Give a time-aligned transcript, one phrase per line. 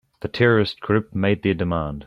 [0.21, 1.99] The terrorist group made their demand.